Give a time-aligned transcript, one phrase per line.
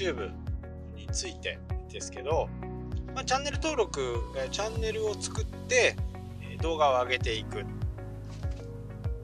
[0.00, 0.30] YouTube
[0.96, 1.58] について
[1.90, 2.48] ですけど、
[3.14, 4.16] まあ、チャンネル登録
[4.50, 5.94] チャンネルを作って
[6.62, 7.64] 動画を上げていく。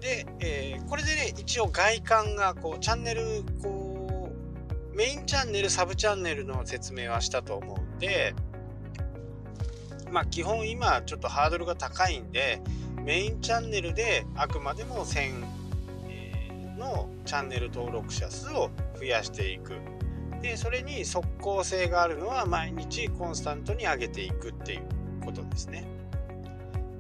[0.01, 4.31] で、えー、これでね一応外観がこうチャンネルこ
[4.93, 8.35] うメインチャンネルサブチャンネルの説明はしたと思うんで
[10.11, 12.61] まあ基本今ちょっとハードルが高いんで
[13.03, 15.33] メインチャンネルであくまでも1000
[16.79, 19.96] のチャンネル登録者数を増やしていく。
[20.43, 24.83] でそれに即効性があるのは毎日コンスタントに上げていくっていう
[25.25, 25.85] ことですね。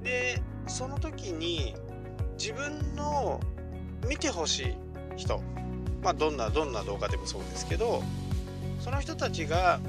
[0.02, 1.74] でその時に
[2.38, 3.40] 自分の
[4.08, 4.74] 見てほしい
[5.16, 5.40] 人
[6.02, 8.02] まあどんなどんな動画でもそうですけど
[8.80, 9.80] その人たちが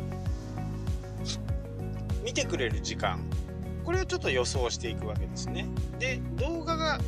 [2.23, 3.19] 見てくれる時間
[3.83, 5.67] これをちょっと予想していくわけですね。
[5.97, 6.99] で動画が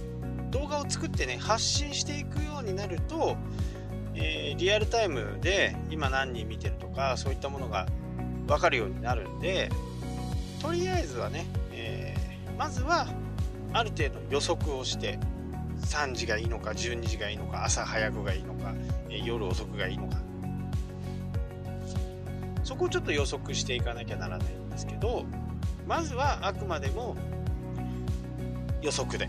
[0.51, 3.35] 動画を作ってね発信していくようになると、
[4.21, 7.87] えー、リアルタイムで今何人見てるとかそういったものが
[8.47, 9.69] 分かるようになるんで
[10.61, 13.07] とりあえずはね、えー、まずは
[13.71, 15.17] ある程度予測をして
[15.81, 18.73] 3時がいいのか12時がいいのか朝早くがいいのか、
[19.09, 20.17] えー、夜遅くがいいのか。
[22.63, 25.25] そこをちょっと予測していかなきゃならないんですけど
[25.87, 27.15] まずはあくまでも
[28.81, 29.27] 予測で。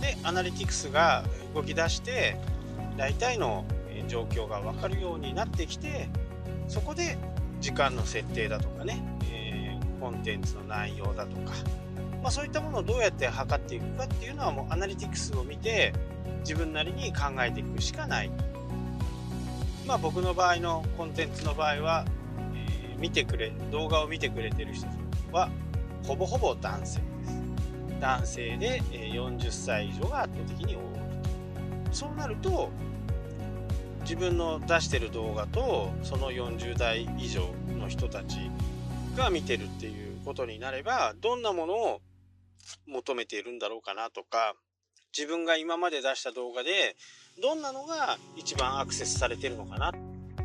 [0.00, 2.38] でアナリティクスが動き出して
[2.96, 3.66] 大体の
[4.08, 6.08] 状況が分かるようになってきて
[6.68, 7.18] そこで
[7.60, 11.52] 時間の設定だとかね、えー、コンテンツの内容だとか、
[12.22, 15.92] まあ、そういったものをどうやって測っていくかっていうのはもうアナリティクスを見て
[16.40, 18.30] 自分なりに考えていくしかない。
[19.86, 22.04] まあ僕の場合のコンテンツの場合は、
[22.54, 24.86] えー、見てくれ動画を見てくれてる人
[25.32, 25.50] は
[26.06, 27.42] ほぼほぼ男性です
[28.00, 30.82] 男性で40歳以上が圧倒的に多い
[31.84, 32.70] とそうなると
[34.02, 38.50] 自分の出してる動画とその40代以上の人たち
[39.16, 42.00] が見てるっていうことになればどんなものを
[42.86, 44.54] 求めているんだろうかなとか
[45.16, 46.96] 自分が今まで出した動画で
[47.42, 49.92] どんなのが一番アクセスされてるのかなっ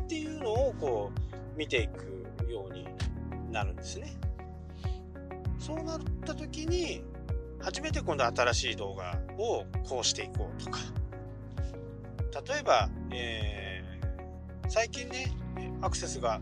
[0.08, 2.86] ていうのをこう見ていくように
[3.52, 4.12] なるんですね。
[5.58, 7.02] そうなった時に
[7.60, 10.78] 初めて今度新しい動画をこうしていこうとか
[12.44, 15.32] 例えば、えー、最近ね
[15.80, 16.40] アクセスが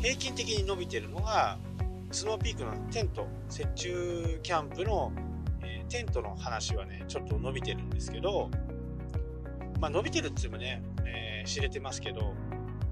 [0.00, 1.58] 平均的に伸びてるのが
[2.10, 5.12] スノーピークのテント雪中キャンプの、
[5.62, 8.50] えー、テントの話はねちょっと伸びてるんですけど
[9.80, 12.34] まあ伸びてるっていうのもね、えー、知れてますけど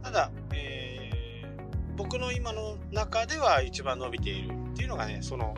[0.02, 5.54] ただ、えー、僕の今の中では一番伸びているっていうのがねその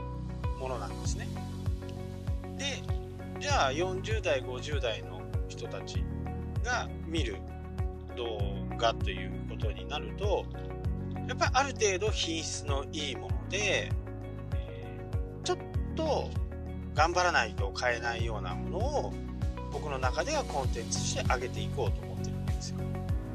[0.59, 1.27] ものなんですね。
[2.59, 2.83] で
[3.41, 5.22] じゃあ40代50代の
[5.53, 6.05] 人たち
[6.65, 7.37] が見る
[8.17, 8.39] 動
[8.79, 10.45] 画ということになると
[11.29, 13.91] やっぱりある程度品質のいいもので、
[14.55, 15.01] え、
[15.45, 15.59] ちょっ
[15.95, 16.31] と
[16.95, 19.13] 頑張らないと買えないようなものを
[19.73, 22.79] 僕の中ではコンテンツして上げていこうと思ってるわけですよ。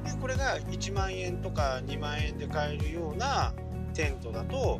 [0.03, 3.53] でこれが1万円とか2万円で買えるような
[3.94, 4.79] テントだと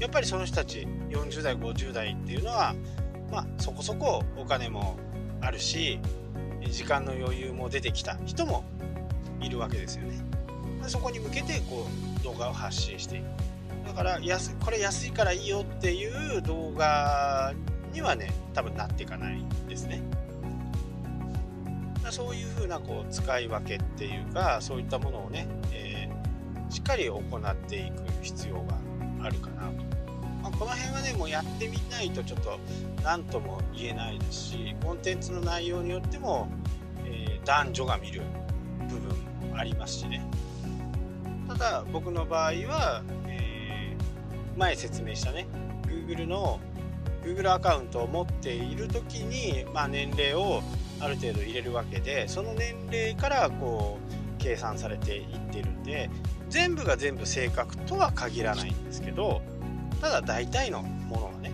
[0.00, 2.74] やっぱりその人たち40代50代っていうのは
[3.30, 4.96] まあそこそこお金も
[5.40, 5.98] あるし
[6.70, 8.64] 時間の余裕も出てきた人も
[9.40, 10.18] いるわけですよね。
[10.86, 11.86] そこに向けてこ
[12.20, 13.24] う動画を発信していく。
[13.86, 17.52] だから安これ安いからいいよっていう動画
[17.92, 20.02] にはね多分なっていかないですね。
[22.10, 28.78] そういうふうなこう使い分けっていうかそういったものをね、えー、しっかり行っていく必要が
[29.22, 29.84] あるかなと、
[30.44, 32.58] まあ、この辺はねもうやってみないとちょっと
[33.02, 36.48] 何とも言えないですしコンテンツの内容によっても、
[37.06, 38.20] えー、男女が見る
[38.90, 39.08] 部分
[39.50, 40.22] もありますしね。
[41.48, 45.46] ただ僕の場合は、えー、前説明したね
[45.86, 46.60] Google の
[47.22, 50.62] Google アカウントを持っている時に、まあ、年齢を
[51.00, 56.10] ある程度入れるわけでその年齢からこう計算されていってるんで
[56.50, 59.42] 全部が全部正確とは限らないんですけど
[60.00, 61.52] ただ大体のものはね、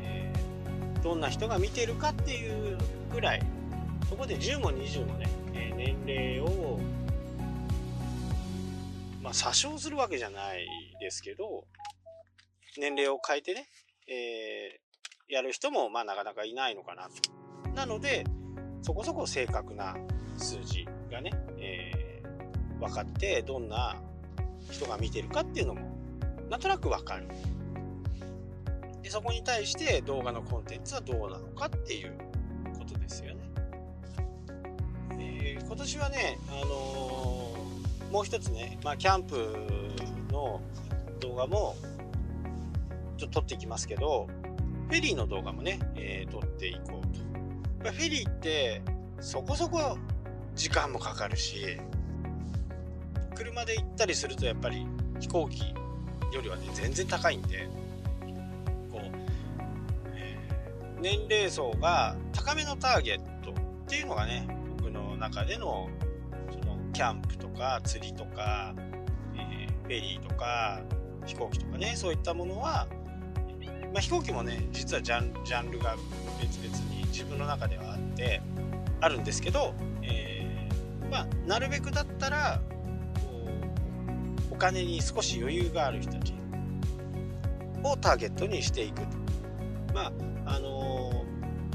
[0.00, 2.78] えー、どんな人が見てるかっていう
[3.12, 3.42] ぐらい
[4.08, 6.78] そこで10も20もね、えー、年齢を
[9.22, 10.66] まあ詐称するわけじゃない
[11.00, 11.64] ですけど
[12.78, 13.66] 年齢を変えてね、
[14.08, 17.70] えー、やる人もまあなかなかいないのかなと。
[17.74, 18.24] なので
[18.82, 19.96] そこそこ正確な
[20.36, 23.96] 数字がね、えー、分かってどんな
[24.70, 25.96] 人が見てるかっていうのも
[26.50, 27.28] なんとなくわかる
[29.02, 32.12] でそこに対して動画のコンテンツはどうなのかっていう
[32.78, 33.40] ことですよね、
[35.18, 37.56] えー、今年はね、あの
[38.10, 39.56] もう一つね、まあ、キャンプ
[40.30, 40.60] の
[41.20, 41.76] 動画も
[43.16, 44.28] ちょっと撮っていきますけど
[44.88, 47.90] フェリーの動画もね、えー、撮っていこうと。
[47.90, 48.82] フェリーって
[49.20, 49.98] そこそこ
[50.54, 51.78] 時間もかかるし
[53.34, 54.86] 車で行ったりするとやっぱり
[55.18, 55.74] 飛行機
[56.32, 57.68] よりはね全然高いんで
[61.02, 63.54] 年齢層が高めのターゲットっ
[63.88, 64.46] ていうのがね
[64.78, 65.90] 僕の中での
[66.50, 68.72] そのキャンプとか釣りとか、
[69.34, 70.80] えー、フェリーとか
[71.26, 72.86] 飛行機とかねそういったものは、
[73.92, 75.96] まあ、飛行機もね実はジャンルが
[76.40, 78.40] 別々に自分の中ではあって
[79.00, 82.60] あるんですけど、えー、まあ、なるべくだったら
[84.52, 86.32] お金に少し余裕がある人たち
[87.82, 89.06] をターゲットにしていくと。
[89.92, 90.12] まあ、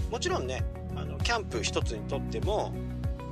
[0.10, 0.64] もちろんね
[0.96, 2.74] あのキャンプ一つにとっても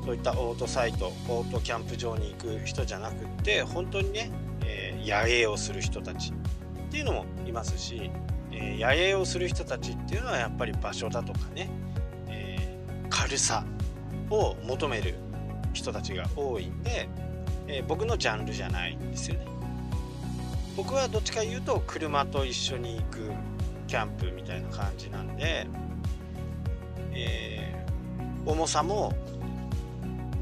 [0.05, 4.31] そういったオートサイトオートキャンプ場に行く人じゃなくって本当にね、
[4.63, 8.11] えー、野営をする人たちっていうのもいますし、
[8.51, 11.69] えー、野営をする人たちっていうのはやっぱり場所だとかね、
[12.27, 13.65] えー、軽さ
[14.29, 15.15] を求める
[15.73, 17.09] 人たちが多いんで、
[17.67, 19.45] え僕のジャンルじゃないんですよね。
[20.77, 23.31] 僕はどっちか言うと車と一緒に行く
[23.87, 25.67] キャンプみたいな感じなんで、
[27.15, 27.85] え
[28.45, 29.13] 重さも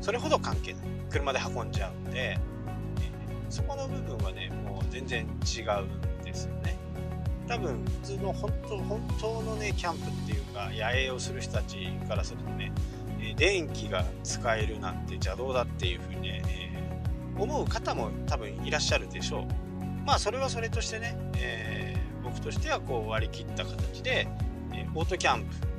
[0.01, 0.93] それほど関係ない。
[1.13, 6.75] 車で運んじゃうんで、えー、そこの部分はねもう全然違うんですよね。
[7.47, 12.71] 多分普通の本当本当のねキャンプっていうか野営をする人たちからするとね、
[13.21, 19.45] え、電気が使えるなんて邪道だっていうふうにね、えー、思う方も多分いらっしゃるでしょう。
[20.05, 24.27] まあそれはそれとしてね、え僕としてはこう割り切った形で、
[24.73, 25.72] えオートキャンプ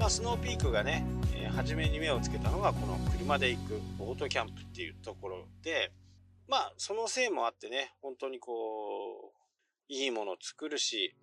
[0.00, 1.04] まあスノーピークがね
[1.36, 5.92] え初めに目をつけたのがこの車で行くオートキャンプっていうところで
[6.48, 8.54] まあそのせいもあってね本当にこ
[9.30, 11.14] ういいもの作るし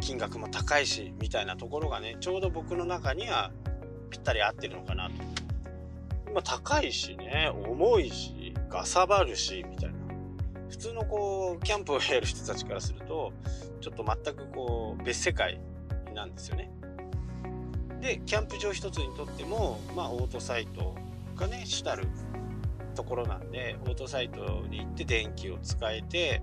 [0.00, 3.50] 金額も高いしみたいなところがねちょうど僕の中には
[4.08, 5.14] ぴったり合ってるのかなと。
[6.32, 9.98] まあ、高いしね重いしかさばるしみたいな
[10.68, 13.32] 普通のこうキャンプをやる人たちからすると
[13.80, 15.60] ちょっと全くこう別世界
[16.14, 16.70] なんですよね。
[18.00, 20.94] でキャンプ場一つにとっても、まあ、オートサイト
[21.36, 22.06] がね主たる
[22.94, 26.42] ところなんでオートサイトに行って電気を使えて、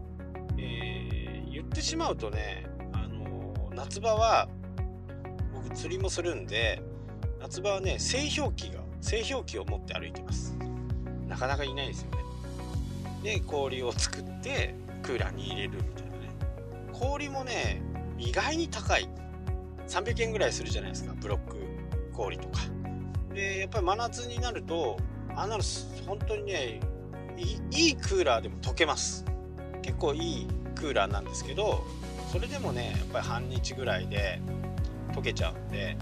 [0.57, 4.47] えー、言ってしまうとね、あのー、夏場は
[5.53, 6.81] 僕釣りもするんで
[7.39, 10.55] 夏場はね製氷機が製氷機を持って歩いてます。
[11.27, 12.17] なかなかいないですよね。
[13.23, 16.29] で氷を作ってクーラーに入れるみたいなね。
[16.93, 17.81] 氷もね
[18.17, 19.09] 意外に高い。
[19.87, 21.57] 300円ぐらいするじゃないですかブロック
[22.13, 22.61] 氷とか。
[23.33, 24.97] でやっぱり真夏になると
[25.35, 25.63] あんなの
[26.07, 26.79] 本当にね
[27.71, 29.25] いいクーラーでも溶けます。
[29.81, 31.85] 結構いいクーラーなんですけど
[32.31, 34.41] それでもねやっぱり半日ぐらいで
[35.13, 35.95] 溶けちゃうんで、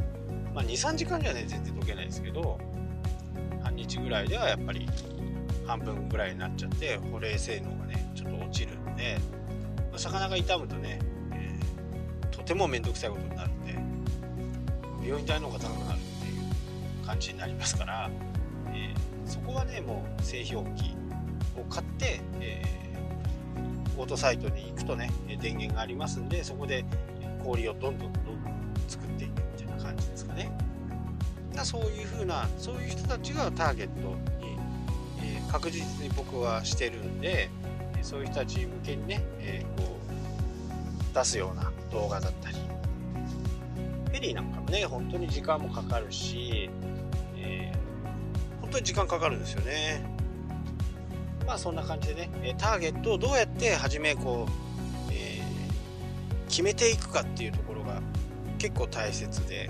[0.53, 2.59] まあ、23時間じゃね全然溶けないですけど
[3.61, 4.87] 半日ぐらいではやっぱり
[5.65, 9.17] 半分ぐらいになっちゃって保冷性能がねちょっと落ちるんで
[9.97, 10.99] 魚が傷むとね、
[12.33, 13.73] とても面倒くさいことになるんで
[15.05, 18.09] 病院代の方が高くなるっていう感じになりますから、
[18.67, 20.95] えー、そこはねもう製氷機
[21.57, 25.11] を買って、えー、オートサイトに行くとね
[25.41, 26.85] 電源がありますんでそこで
[27.43, 28.35] 氷をどんどんどんどん
[28.87, 30.51] 作っていくみたいな感じですかね。
[31.53, 34.07] だそういう風なそういう人たちがターゲット
[34.43, 34.57] に、
[35.21, 37.49] えー、確実に僕はしてるんで
[38.01, 39.97] そういう人たち向けにね、えー、こ
[41.11, 42.57] う出すような動画だったり。
[44.07, 46.69] フェリーなんかもね本当に時間もかかるし、
[47.37, 50.03] えー、本当に時間かかるんですよね。
[51.47, 58.01] まあそんな感じでねターゲットをどうやって初めこう、えー、決めていくかっていうところが
[58.57, 59.69] 結構大切で。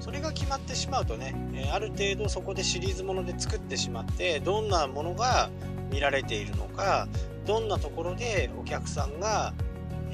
[0.00, 1.32] それが決まってしまうとね
[1.72, 5.48] ある程度そこでシリーズもので作ってしまってどんなものが
[5.92, 7.06] 見られているのか
[7.46, 9.54] どんなところでお客さんが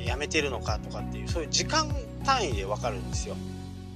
[0.05, 1.89] 辞めてるのかとかっていうそういう時間
[2.25, 3.37] 単位でわかるんですよ。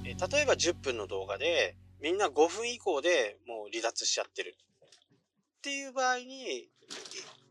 [0.05, 4.55] え例えば10分の動画でみんな5分以降でもう離脱しちゃってる
[5.57, 6.67] っていう場合に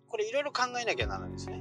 [0.08, 1.60] これいろいろ考えなきゃならないんですね。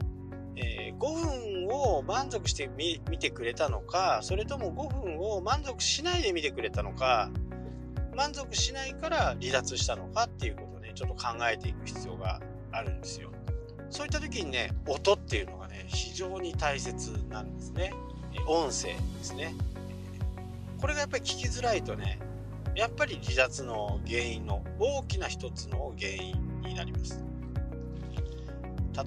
[0.57, 7.31] えー、5分を満足して見てくれたのかそれとも5分を満足しないで見てくれたのか
[8.13, 12.41] 満足しないから離脱したのかっていうことをねちょっと考えていく必要が
[12.73, 13.31] あるんですよ。
[13.89, 17.93] そういった時にね音っていうの非常に大切なんですね。
[18.47, 19.53] 音声ですね。
[20.79, 22.19] これがやっぱり聞きづらいとね、
[22.75, 27.23] やっぱり離脱の原因の大きな一つの原因になります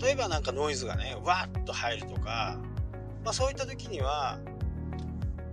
[0.03, 2.59] 例えばなんかノイズがねわっと入るとか、
[3.25, 4.39] まあ、そういった時には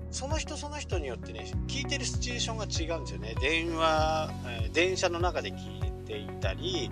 [0.09, 4.29] その人その人によってね聞いてるシチュエーションが違うんですよね電話、
[4.65, 6.91] え、電車の中で聞いていたり、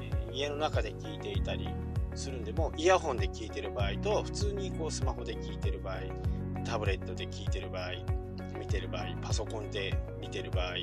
[0.00, 1.68] え、家の中で聞いていたり
[2.14, 5.96] するんでもイヤホンで聞いてる場合と普通にこうスマホで聞いてる場合
[6.64, 7.90] タブレットで聞いてる場合
[8.58, 10.74] 見てる場合パソコンで見てる場合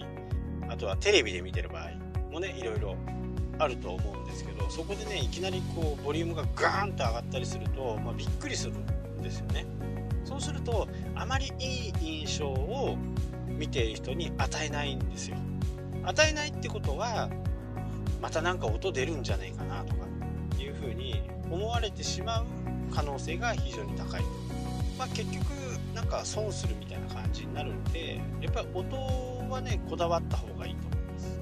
[0.70, 1.92] あとはテレビで見てる場合
[2.32, 2.96] もねいろいろ
[3.60, 9.66] あると思うんですけどそこでねいきなりこうボリュームがガーンと上がったりすると、まあ、びっくりするんですよね。
[10.26, 12.98] そうするとあまりいい印象を
[13.48, 15.38] 見ている人に与えないんですよ
[16.04, 17.30] 与えないってことは
[18.22, 20.06] また何か音出るんじゃないかなとか
[20.64, 22.46] いうふうに思われてしまう
[22.94, 24.24] 可能性が非常に高い、
[24.98, 25.46] まあ、結局
[25.94, 28.96] なんか損するみたいな感じになるんでやっぱり音
[29.50, 31.42] はねこだわった方がいいと思います。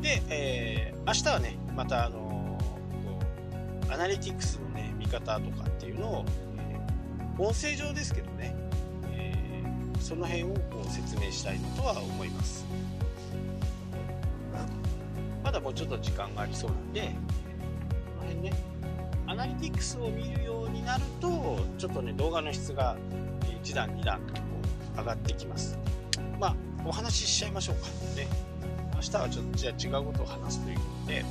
[0.00, 2.58] で、えー、明日はねまたあの
[3.90, 6.24] アナリティクスのね見方とかっていうのを
[6.58, 6.78] え
[7.38, 8.54] 音声上ですけどね、
[9.12, 12.64] えー、その辺をこう説明したいとは思います。
[15.42, 17.10] まだもうちょっと時間がありそうなんで
[18.44, 18.52] ね
[19.26, 22.96] アナリティクスを見るようになるとちょっとね動画の質が
[23.62, 24.40] 1段2段とこ
[24.96, 25.78] う上がってきます。
[26.38, 27.88] まあお話ししちゃいましょうか。
[28.16, 28.28] ね
[28.94, 31.24] 明日はちょっとじゃあ違うことを話すということで、え、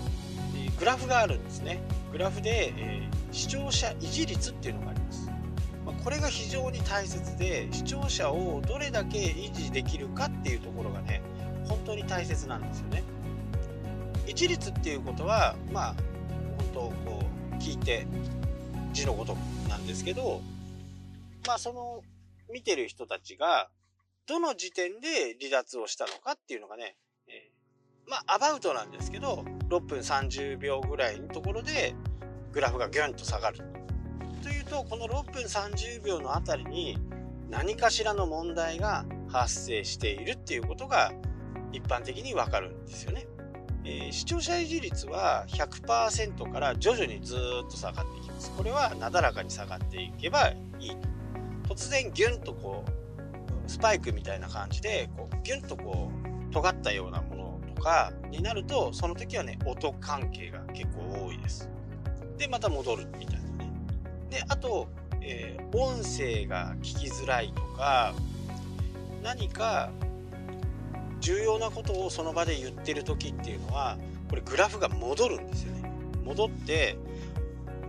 [0.78, 1.80] グラフがあるんですね。
[2.12, 5.30] グラフで、えー、視聴者維持率っていうのがあります。
[6.04, 11.22] これが非常に大切で視聴者をどれだけ維持できるかっていうところがね
[11.66, 13.04] 本当に大切なんですよね。
[14.28, 15.96] 一律っていうことはまあ
[16.74, 17.20] 本当こ
[17.52, 18.08] う聞いて
[18.92, 19.38] 字のごとく
[19.70, 20.42] なんですけど
[21.48, 22.02] まあその
[22.52, 23.70] 見てる人たちが
[24.28, 26.96] どの時点で離脱をしたのかっていうのがね、
[27.28, 31.96] えー、まあアバウトなんですけど6分30秒ぐらいのところで
[32.52, 33.60] グラフがギュンと下がる
[34.42, 36.98] というとこの6分30秒のあたりに
[37.50, 41.12] 何かしらの問題が発生しているっていうことが
[41.72, 43.26] 一般的にわかるんですよね。
[43.86, 48.52] えー、視聴者維持率は100%から徐々にずっと下がっていきます。
[48.52, 50.50] これはなだらかに下がっていけば
[50.80, 50.92] いい。
[51.68, 56.12] 突然ギュンとこうスパイクみたいな感じでこうギュンとこ
[56.50, 61.70] う尖ったようなものとかになるとその時はね音関係が結構多いです。
[62.38, 63.72] でまた戻るみたいなね。
[64.30, 64.88] であと、
[65.22, 68.14] えー、音声が聞きづらいとか
[69.24, 69.92] 何か
[71.24, 73.98] 重要なことをその場で言ってる時っていうのは
[74.30, 75.90] これグラフが戻るんですよね。
[76.26, 76.98] 戻って、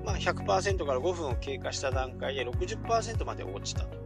[0.05, 3.97] まあ、100%から5分を経過した段階で60%まで落ちたと。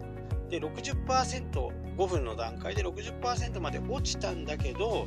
[0.48, 5.06] で 60%5 分の段階で60%まで落ちたんだけど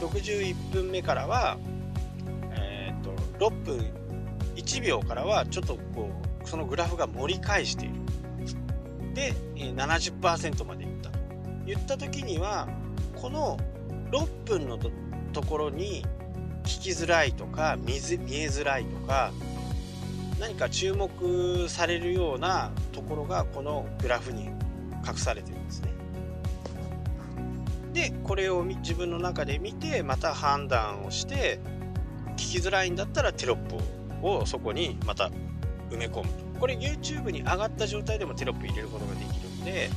[0.00, 1.58] 61分目からは、
[2.52, 3.10] えーと、
[3.50, 3.92] 6分
[4.54, 6.10] 1秒からはちょっとこ
[6.44, 7.94] うそのグラフが盛り返している。
[9.14, 11.18] で70%までいったと。
[11.66, 12.68] 言った時には
[13.20, 13.58] この
[14.10, 16.04] 6分のところに
[16.62, 19.32] 聞きづらいとか見見えづらいとか
[20.38, 24.50] 何か注目されるようなところがこのグラフに
[25.06, 25.92] 隠されてるんですね。
[27.92, 31.58] でこれを自分の中で見てまた判断をして
[32.36, 35.30] 聞きづらいんだったらテロップをそこにまた
[35.90, 36.28] 埋め込む
[36.60, 39.90] これ YouTube に上がった状態でもテロップ入れることができるんで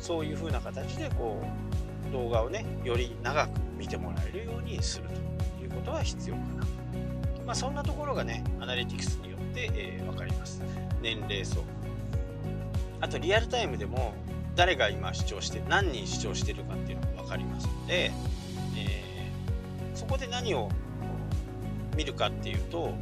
[0.00, 1.73] そういう風な形でこう
[2.14, 5.08] 動画をねより長く見てもらえるようにする
[5.58, 6.46] ということは必要かな。
[7.44, 10.62] まあそんなところがねアナリティクスによって、えー、分かります。
[11.02, 11.64] 年齢層。
[13.00, 14.14] あとリアルタイムでも
[14.54, 18.12] 誰が今視聴して何人視聴してるかっていうのが分かりますので、
[18.78, 20.70] えー、そこで何を
[21.96, 22.94] 見るかっていうと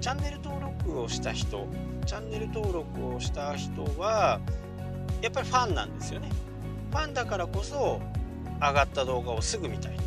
[0.00, 1.66] チャンネル登録をした人
[2.06, 4.40] チャンネル登録をした人は
[5.20, 6.30] やっぱりファンなんですよね。
[6.94, 8.00] ファンだからこそ
[8.60, 10.02] 上がった動画をすぐ見たいと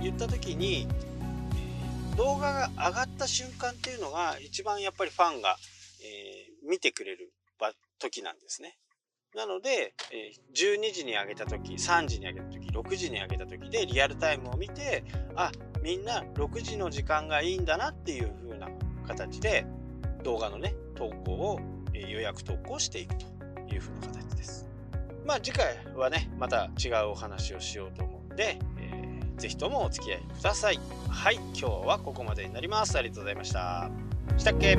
[0.00, 0.88] 言った時に
[2.16, 5.56] 動画が上がった瞬間っていうのが一番やっぱりファンが、
[6.02, 7.32] えー、見てくれる
[8.00, 8.74] 時なんですね
[9.36, 15.04] なので、えー、12時に上げた時3時に上げた時6時に上げた時でリアルタイムを見て
[15.36, 15.52] あ
[15.84, 18.66] みんな6時の時間がいいんだなっていう風な
[19.06, 19.64] 形で
[20.24, 21.60] 動画のね投稿を、
[21.94, 23.24] え予約投稿していくと
[23.72, 24.71] いう風な形です。
[25.24, 30.80] まあ次回はねまた違うお話をしようと思うんで、えー、ぜひともお付き合いください。
[31.08, 32.96] はい今日はここまでになります。
[32.98, 33.90] ありがとうございました。
[34.38, 34.78] したっけ？